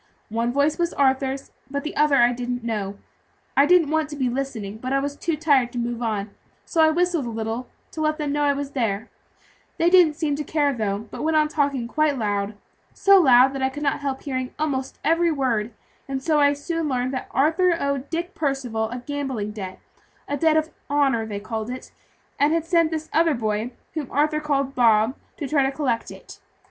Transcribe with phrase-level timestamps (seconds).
[0.29, 2.97] One voice was Arthur's, but the other I didn't know.
[3.55, 6.31] I didn't want to be listening, but I was too tired to move on;
[6.65, 9.11] so I whistled a little, to let them know I was there;
[9.77, 12.55] they didn't seem to care, though, but went on talking quite loud,
[12.95, 15.71] so loud that I could not help hearing almost every word;
[16.07, 19.77] and so I soon learned that Arthur owed Dick Percival a gambling debt
[20.27, 21.91] a debt of honor, they called it
[22.39, 26.39] and had sent this other boy, whom Arthur called Bob, to try to collect it.